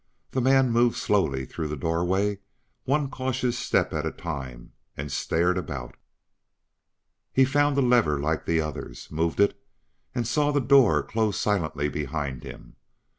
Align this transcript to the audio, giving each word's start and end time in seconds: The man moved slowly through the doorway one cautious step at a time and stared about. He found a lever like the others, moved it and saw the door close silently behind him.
The 0.31 0.41
man 0.41 0.71
moved 0.71 0.97
slowly 0.97 1.45
through 1.45 1.67
the 1.67 1.75
doorway 1.75 2.39
one 2.85 3.07
cautious 3.11 3.55
step 3.55 3.93
at 3.93 4.03
a 4.03 4.09
time 4.11 4.73
and 4.97 5.11
stared 5.11 5.59
about. 5.59 5.93
He 7.31 7.45
found 7.45 7.77
a 7.77 7.83
lever 7.83 8.19
like 8.19 8.47
the 8.47 8.61
others, 8.61 9.11
moved 9.11 9.39
it 9.39 9.55
and 10.15 10.27
saw 10.27 10.51
the 10.51 10.59
door 10.59 11.03
close 11.03 11.39
silently 11.39 11.87
behind 11.87 12.41
him. 12.41 12.77